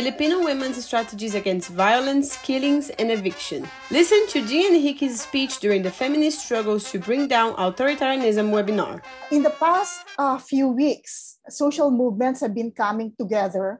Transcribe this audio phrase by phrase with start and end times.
[0.00, 3.68] Filipino women's strategies against violence, killings, and eviction.
[3.90, 9.02] Listen to Gian Hickey's speech during the Feminist Struggles to Bring Down Authoritarianism webinar.
[9.30, 13.78] In the past uh, few weeks, social movements have been coming together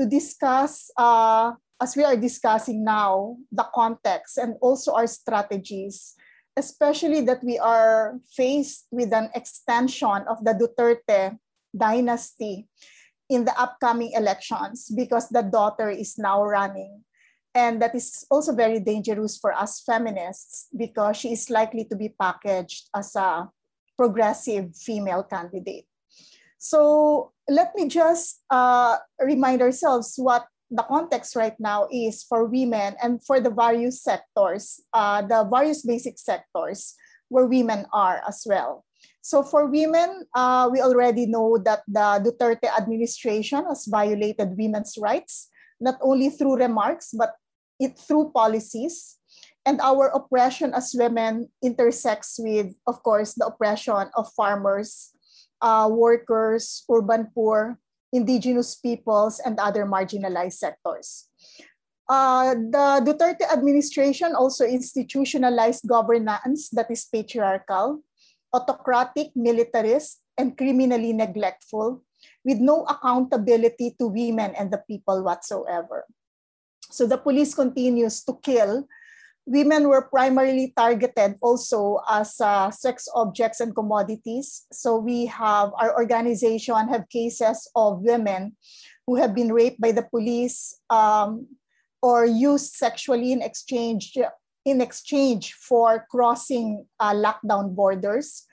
[0.00, 6.14] to discuss, uh, as we are discussing now, the context and also our strategies
[6.56, 11.38] especially that we are faced with an extension of the Duterte
[11.76, 12.66] dynasty
[13.28, 17.04] in the upcoming elections because the daughter is now running.
[17.54, 22.10] And that is also very dangerous for us feminists because she is likely to be
[22.10, 23.48] packaged as a
[23.96, 25.86] progressive female candidate.
[26.58, 32.94] So let me just uh, remind ourselves what the context right now is for women
[33.02, 36.94] and for the various sectors, uh, the various basic sectors
[37.28, 38.84] where women are as well.
[39.28, 45.52] So for women, uh, we already know that the Duterte administration has violated women's rights,
[45.76, 47.36] not only through remarks, but
[47.76, 49.20] it through policies.
[49.68, 55.12] And our oppression as women intersects with, of course, the oppression of farmers,
[55.60, 57.76] uh, workers, urban poor,
[58.10, 61.28] indigenous peoples, and other marginalized sectors.
[62.08, 68.00] Uh, the Duterte administration also institutionalized governance that is patriarchal,
[68.52, 72.02] autocratic, militarist, and criminally neglectful,
[72.44, 76.04] with no accountability to women and the people whatsoever.
[76.90, 78.88] So the police continues to kill
[79.48, 84.68] women were primarily targeted also as uh, sex objects and commodities.
[84.70, 88.56] So we have our organization have cases of women
[89.06, 91.48] who have been raped by the police um,
[92.02, 94.12] or used sexually in exchange
[94.64, 98.44] in exchange for crossing uh, lockdown borders,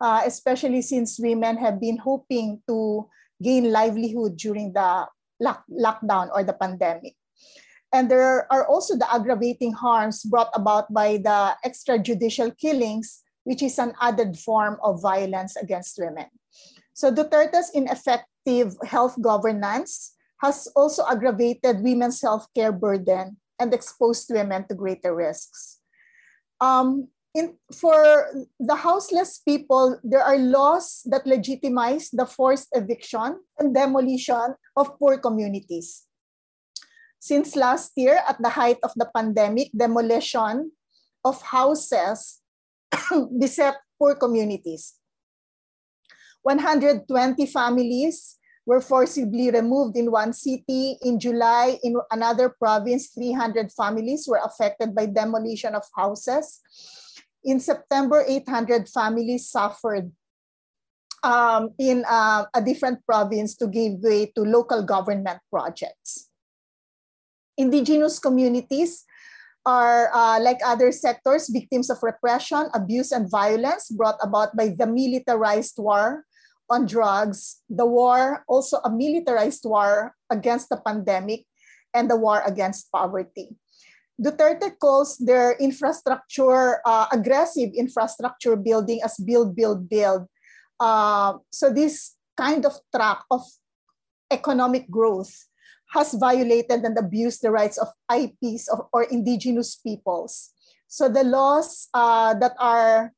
[0.00, 3.08] uh, especially since women have been hoping to
[3.42, 5.06] gain livelihood during the
[5.40, 7.14] lock- lockdown or the pandemic.
[7.92, 13.78] And there are also the aggravating harms brought about by the extrajudicial killings, which is
[13.78, 16.26] an added form of violence against women.
[16.94, 24.68] So Duterte's ineffective health governance has also aggravated women's health care burden and exposed women
[24.68, 25.80] to greater risks.
[26.60, 28.28] Um, in, for
[28.60, 35.16] the houseless people, there are laws that legitimize the forced eviction and demolition of poor
[35.16, 36.04] communities.
[37.18, 40.70] Since last year, at the height of the pandemic, demolition
[41.24, 42.44] of houses
[43.40, 44.94] beset poor communities.
[46.44, 47.08] 120
[47.46, 48.36] families
[48.66, 50.96] were forcibly removed in one city.
[51.02, 56.60] In July, in another province, 300 families were affected by demolition of houses.
[57.44, 60.10] In September, 800 families suffered
[61.22, 66.28] um, in uh, a different province to give way to local government projects
[67.56, 69.04] indigenous communities
[69.66, 74.86] are, uh, like other sectors, victims of repression, abuse, and violence brought about by the
[74.86, 76.24] militarized war
[76.70, 81.44] on drugs, the war, also a militarized war against the pandemic,
[81.92, 83.56] and the war against poverty.
[84.20, 90.26] Duterte calls their infrastructure, uh, aggressive infrastructure building as build, build, build.
[90.78, 93.42] Uh, so this kind of track of
[94.30, 95.30] economic growth
[95.94, 100.50] has violated and abused the rights of IPs of, or indigenous peoples.
[100.88, 103.12] So the laws uh, that are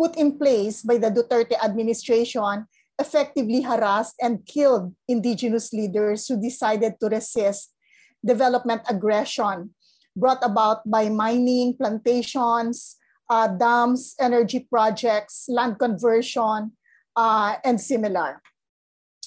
[0.00, 2.64] put in place by the Duterte administration
[2.96, 7.76] effectively harassed and killed indigenous leaders who decided to resist
[8.24, 9.76] development aggression
[10.16, 12.96] brought about by mining, plantations,
[13.28, 16.72] uh, dams, energy projects, land conversion,
[17.16, 18.40] uh, and similar.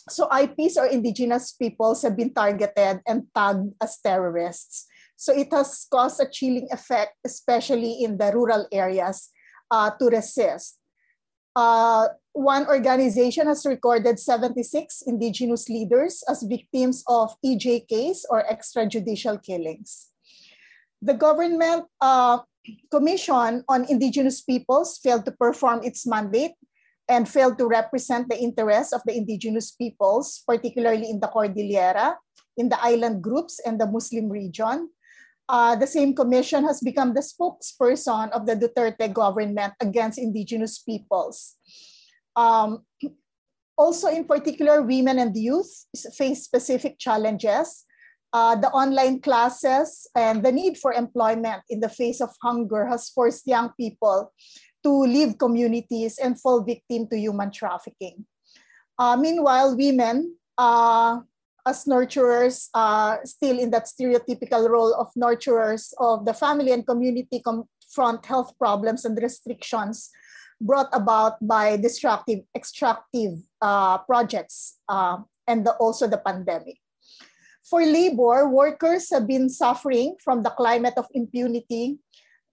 [0.10, 4.86] So IPs or indigenous peoples have been targeted and tagged as terrorists.
[5.16, 9.30] So it has caused a chilling effect, especially in the rural areas,
[9.74, 10.78] uh, to resist.
[11.56, 20.10] Uh, one organization has recorded 76 indigenous leaders as victims of EJKs or extrajudicial killings.
[21.02, 22.40] The government uh,
[22.90, 26.54] Commission on Indigenous Peoples failed to perform its mandate
[27.10, 32.18] and failed to represent the interests of the indigenous peoples, particularly in the Cordillera,
[32.56, 34.90] in the island groups, and the Muslim region.
[35.54, 41.54] Uh, the same commission has become the spokesperson of the Duterte government against indigenous peoples.
[42.36, 42.82] Um,
[43.78, 45.86] also, in particular, women and youth
[46.18, 47.86] face specific challenges.
[48.34, 53.14] Uh, the online classes and the need for employment in the face of hunger has
[53.14, 54.34] forced young people
[54.82, 58.26] to leave communities and fall victim to human trafficking.
[58.98, 61.20] Uh, meanwhile, women uh,
[61.66, 67.42] as nurturers, uh, still in that stereotypical role of nurturers of the family and community
[67.42, 70.10] confront health problems and restrictions
[70.60, 75.18] brought about by destructive, extractive uh, projects uh,
[75.48, 76.78] and the, also the pandemic.
[77.64, 81.98] For labor, workers have been suffering from the climate of impunity.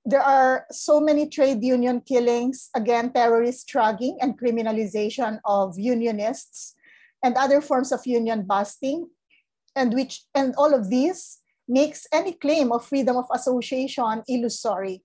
[0.05, 6.75] There are so many trade union killings, again, terrorist drugging and criminalization of unionists
[7.23, 9.09] and other forms of union busting,
[9.77, 11.39] and which and all of these
[11.69, 15.03] makes any claim of freedom of association illusory.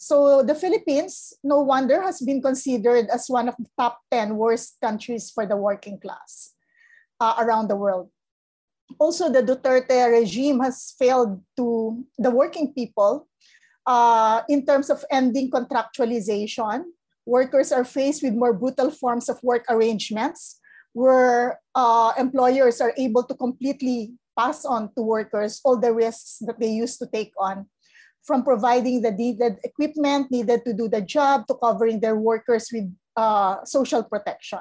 [0.00, 4.80] So the Philippines, no wonder, has been considered as one of the top 10 worst
[4.80, 6.56] countries for the working class
[7.20, 8.08] uh, around the world.
[8.98, 13.28] Also, the Duterte regime has failed to the working people
[13.86, 16.84] uh, in terms of ending contractualization.
[17.26, 20.59] Workers are faced with more brutal forms of work arrangements
[20.92, 26.58] where uh, employers are able to completely pass on to workers all the risks that
[26.58, 27.66] they used to take on
[28.22, 32.86] from providing the needed equipment needed to do the job to covering their workers with
[33.16, 34.60] uh, social protection.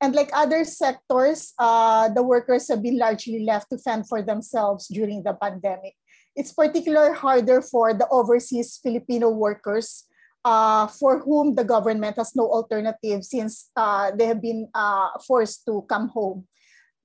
[0.00, 4.88] And like other sectors, uh, the workers have been largely left to fend for themselves
[4.88, 5.94] during the pandemic.
[6.34, 10.04] It's particularly harder for the overseas Filipino workers
[10.44, 15.64] uh, for whom the government has no alternative since uh, they have been uh, forced
[15.66, 16.46] to come home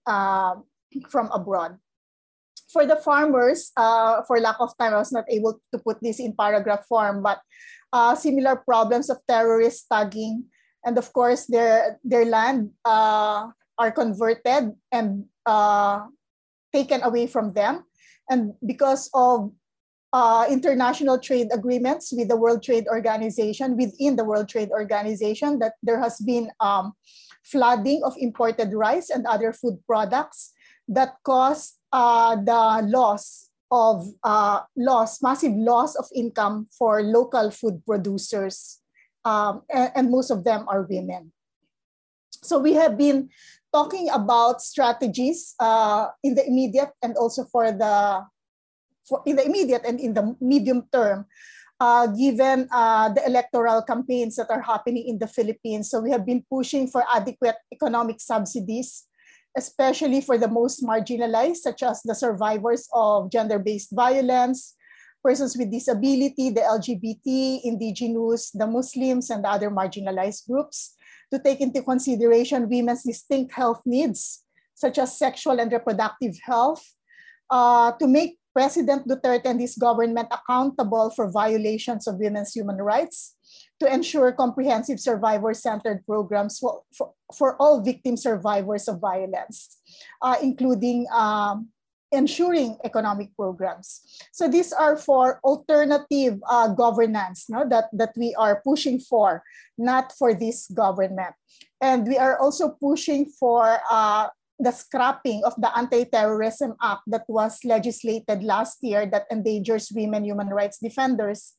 [0.05, 0.55] uh,
[1.09, 1.77] from abroad.
[2.71, 6.19] For the farmers, uh, for lack of time, I was not able to put this
[6.19, 7.39] in paragraph form, but
[7.93, 10.43] uh, similar problems of terrorist tagging,
[10.85, 13.53] and of course their, their land are
[13.95, 15.25] converted and
[16.73, 17.85] taken away from them.
[18.29, 19.51] And because of
[20.13, 25.73] uh, international trade agreements with the World Trade Organization, within the World Trade Organization, that
[25.83, 26.93] there has been um,
[27.43, 30.53] flooding of imported rice and other food products
[30.87, 37.83] that caused uh, the loss of uh, loss, massive loss of income for local food
[37.85, 38.79] producers,
[39.25, 41.31] um, and, and most of them are women.
[42.43, 43.29] So we have been
[43.73, 48.23] talking about strategies uh, in the immediate and also for the
[49.07, 51.25] for in the immediate and in the medium term,
[51.79, 55.89] uh, given uh, the electoral campaigns that are happening in the Philippines.
[55.89, 59.05] So we have been pushing for adequate economic subsidies,
[59.55, 64.75] especially for the most marginalized, such as the survivors of gender-based violence,
[65.23, 70.95] persons with disability, the LGBT, indigenous, the Muslims, and the other marginalized groups,
[71.31, 74.43] to take into consideration women's distinct health needs,
[74.75, 76.83] such as sexual and reproductive health,
[77.49, 83.37] uh, to make President Duterte and his government accountable for violations of women's human rights,
[83.79, 89.77] to ensure comprehensive survivor-centered programs for, for, for, all victim survivors of violence,
[90.23, 91.69] uh, including um,
[92.11, 94.01] ensuring economic programs.
[94.33, 99.43] So these are for alternative uh, governance no, that, that we are pushing for,
[99.77, 101.35] not for this government.
[101.79, 107.59] And we are also pushing for uh, the scrapping of the Anti-Terrorism Act that was
[107.63, 111.53] legislated last year that endangers women human rights defenders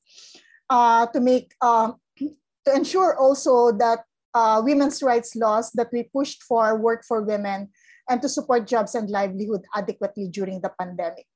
[0.71, 4.02] uh, to make uh, to ensure also that
[4.35, 7.71] uh, women's rights laws that we pushed for work for women
[8.09, 11.26] and to support jobs and livelihood adequately during the pandemic.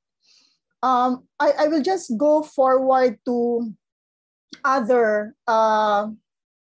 [0.83, 3.73] Um, I, I, will just go forward to
[4.65, 6.11] other, uh,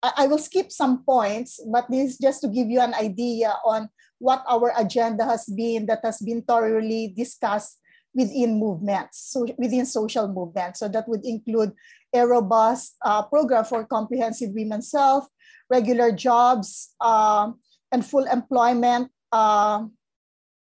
[0.02, 3.52] I, I will skip some points, but this is just to give you an idea
[3.66, 7.78] on what our agenda has been that has been thoroughly discussed
[8.14, 10.80] within movements, so within social movements.
[10.80, 11.72] So that would include
[12.12, 15.28] a robust uh, program for comprehensive women's health,
[15.70, 17.52] regular jobs, uh,
[17.92, 19.84] and full employment uh,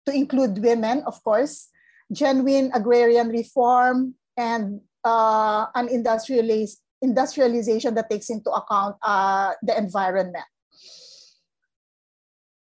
[0.07, 1.69] to include women, of course,
[2.13, 10.45] genuine agrarian reform, and uh, an industrialization that takes into account uh, the environment.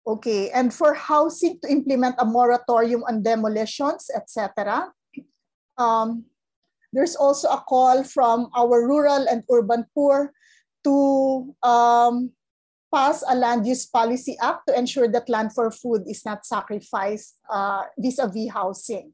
[0.06, 4.94] Okay, and for housing to implement a moratorium on demolitions, etc.
[5.76, 6.30] Um,
[6.92, 10.30] there's also a call from our rural and urban poor
[10.84, 12.30] to um,
[12.94, 17.34] pass a land use policy act to ensure that land for food is not sacrificed
[17.50, 19.12] uh, vis-a-vis housing.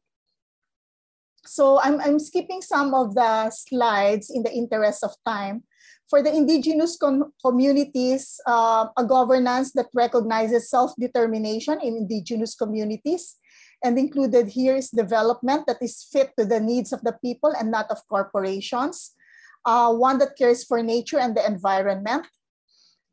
[1.44, 5.64] So I'm, I'm skipping some of the slides in the interest of time
[6.12, 7.00] for the indigenous
[7.40, 13.40] communities, uh, a governance that recognizes self-determination in indigenous communities.
[13.80, 17.72] And included here is development that is fit to the needs of the people and
[17.72, 19.16] not of corporations.
[19.64, 22.28] Uh, one that cares for nature and the environment.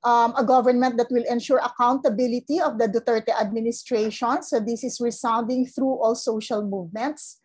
[0.04, 4.44] um, a government that will ensure accountability of the Duterte administration.
[4.44, 7.39] So this is resounding through all social movements.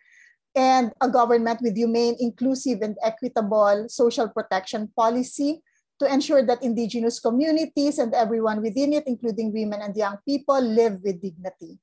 [0.55, 5.63] And a government with humane, inclusive, and equitable social protection policy
[5.99, 11.01] to ensure that indigenous communities and everyone within it, including women and young people, live
[11.03, 11.79] with dignity.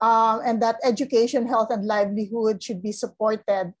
[0.00, 3.72] Um, and that education, health, and livelihood should be supported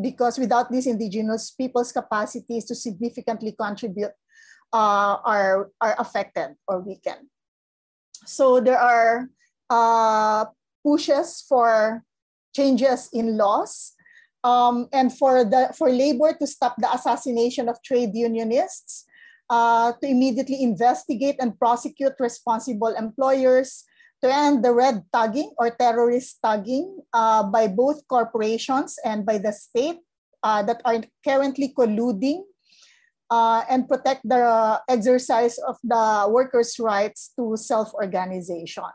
[0.00, 4.12] because without these indigenous people's capacities to significantly contribute
[4.72, 7.28] uh, are, are affected or weakened.
[8.26, 9.28] So there are
[9.70, 10.46] uh,
[10.84, 12.04] pushes for
[12.58, 13.94] changes in laws
[14.42, 19.06] um, and for, the, for labor to stop the assassination of trade unionists,
[19.48, 23.84] uh, to immediately investigate and prosecute responsible employers,
[24.20, 29.52] to end the red tagging or terrorist tagging uh, by both corporations and by the
[29.52, 30.02] state
[30.42, 32.42] uh, that are currently colluding
[33.30, 34.42] uh, and protect the
[34.88, 38.90] exercise of the workers' rights to self-organization.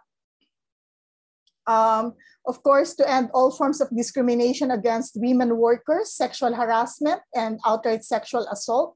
[1.67, 2.13] Um,
[2.45, 8.03] of course, to end all forms of discrimination against women workers, sexual harassment, and outright
[8.03, 8.95] sexual assault.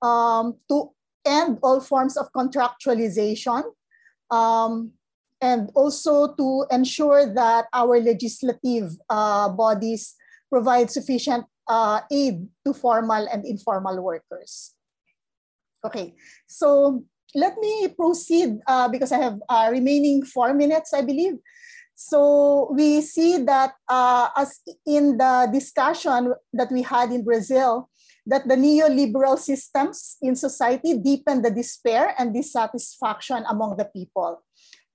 [0.00, 0.90] Um, to
[1.24, 3.64] end all forms of contractualization.
[4.30, 4.92] Um,
[5.40, 10.14] and also to ensure that our legislative uh, bodies
[10.48, 14.72] provide sufficient uh, aid to formal and informal workers.
[15.84, 16.14] Okay,
[16.46, 21.36] so let me proceed uh, because I have uh, remaining four minutes, I believe.
[21.94, 27.88] So we see that uh, as in the discussion that we had in Brazil,
[28.26, 34.42] that the neoliberal systems in society deepen the despair and dissatisfaction among the people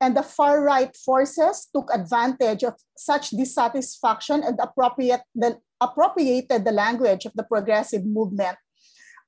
[0.02, 6.72] and the far right forces took advantage of such dissatisfaction and appropriate the, appropriated the
[6.72, 8.58] language of the progressive movement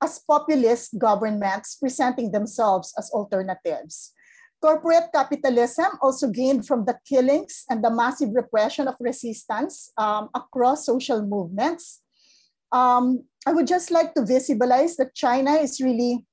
[0.02, 4.14] as populist governments presenting themselves as alternatives.
[4.62, 10.86] Corporate capitalism also gained from the killings and the massive repression of resistance um, across
[10.86, 12.02] social movements.
[12.72, 16.26] Um, I would just like to visualize that China is really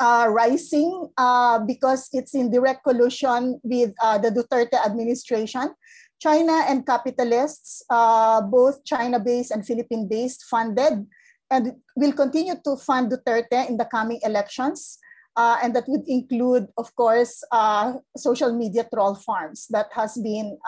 [0.00, 5.74] uh, rising uh, because it's in direct collusion with uh, the Duterte administration.
[6.18, 11.06] China and capitalists, uh, both China-based and Philippine-based, funded
[11.50, 14.98] and will continue to fund Duterte in the coming elections.
[15.36, 20.58] Uh, and that would include, of course, uh, social media troll farms that has been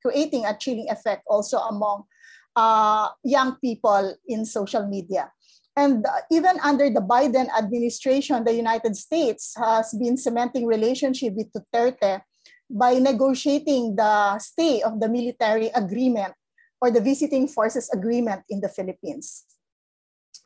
[0.00, 2.04] creating a chilling effect also among
[3.24, 5.30] young people in social media.
[5.76, 11.50] And uh, even under the Biden administration, the United States has been cementing relationship with
[11.52, 12.22] Duterte
[12.70, 16.32] by negotiating the stay of the military agreement
[16.80, 19.44] or the visiting forces agreement in the Philippines.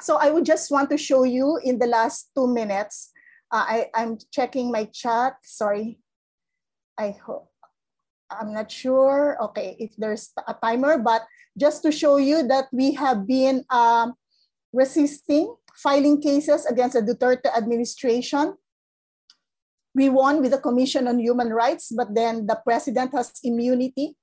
[0.01, 3.11] So I would just want to show you in the last two minutes,
[3.51, 5.99] uh, I, I'm checking my chat, sorry.
[6.99, 7.51] I hope,
[8.31, 11.23] I'm not sure, okay, if there's a timer, but
[11.57, 14.15] just to show you that we have been um,
[14.73, 18.55] resisting filing cases against the Duterte administration.
[19.95, 24.17] We won with the Commission on Human Rights, but then the president has immunity,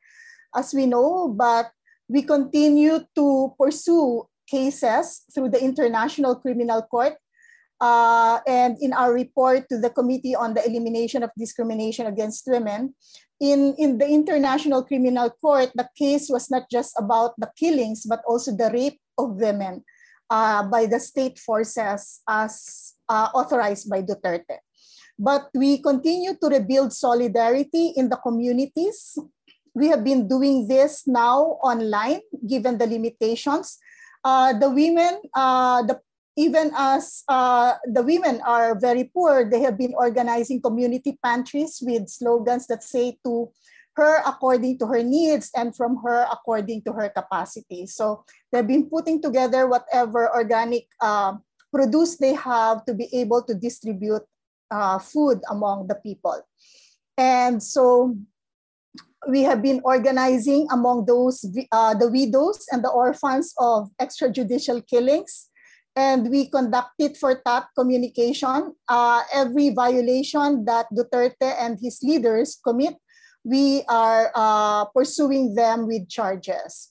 [0.55, 1.71] as we know, but
[2.07, 7.15] we continue to pursue cases through the International Criminal Court.
[7.81, 12.95] Uh, and in our report to the Committee on the Elimination of Discrimination Against Women,
[13.39, 18.21] in, in the International Criminal Court, the case was not just about the killings, but
[18.27, 19.83] also the rape of women
[20.29, 24.59] uh, by the state forces as uh, authorized by Duterte.
[25.17, 29.17] But we continue to rebuild solidarity in the communities.
[29.73, 33.77] We have been doing this now online, given the limitations.
[34.23, 35.99] Uh, the women, uh, the
[36.35, 42.09] even as uh, the women are very poor, they have been organizing community pantries with
[42.09, 43.49] slogans that say to
[43.95, 47.87] her according to her needs and from her according to her capacity.
[47.87, 51.35] So they've been putting together whatever organic uh,
[51.71, 54.23] produce they have to be able to distribute
[54.71, 56.43] uh, food among the people.
[57.17, 58.17] And so
[59.29, 65.49] we have been organizing among those uh, the widows and the orphans of extrajudicial killings
[65.95, 72.95] and we conducted for top communication uh, every violation that Duterte and his leaders commit
[73.45, 76.89] we are uh, pursuing them with charges.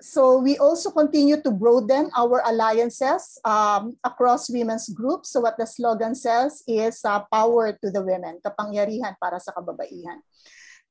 [0.00, 5.30] So we also continue to broaden our alliances um, across women's groups.
[5.30, 10.24] So what the slogan says is uh, power to the women, kapangyarihan para sa kababaihan.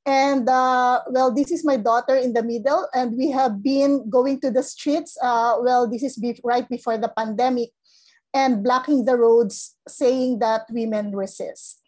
[0.06, 4.42] And uh, well, this is my daughter in the middle, and we have been going
[4.42, 5.18] to the streets.
[5.22, 7.70] Uh, well, this is be right before the pandemic,
[8.34, 11.83] and blocking the roads, saying that women resist.